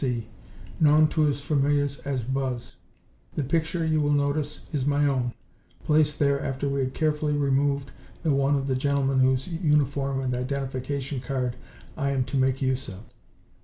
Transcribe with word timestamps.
F.C., 0.01 0.25
known 0.79 1.07
to 1.09 1.21
his 1.21 1.41
familiars 1.41 1.99
as 1.99 2.25
'Buzz.' 2.25 2.77
The 3.35 3.43
picture, 3.43 3.85
you 3.85 4.01
will 4.01 4.09
notice, 4.11 4.61
is 4.73 4.87
my 4.87 5.05
own, 5.05 5.31
placed 5.83 6.17
there 6.17 6.41
after 6.41 6.67
we 6.67 6.79
had 6.79 6.95
carefully 6.95 7.33
removed 7.37 7.91
the 8.23 8.31
one 8.31 8.55
of 8.55 8.65
the 8.65 8.73
gentleman 8.75 9.19
whose 9.19 9.47
uniform 9.47 10.19
and 10.19 10.33
identification 10.33 11.19
card 11.19 11.55
I 11.95 12.09
am 12.09 12.23
to 12.23 12.37
make 12.37 12.63
use 12.63 12.87
of. 12.87 13.05